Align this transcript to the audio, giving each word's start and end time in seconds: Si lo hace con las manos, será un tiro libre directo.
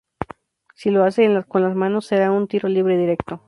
Si 0.73 0.89
lo 0.89 1.03
hace 1.03 1.45
con 1.47 1.61
las 1.61 1.75
manos, 1.75 2.07
será 2.07 2.31
un 2.31 2.47
tiro 2.47 2.67
libre 2.67 2.97
directo. 2.97 3.39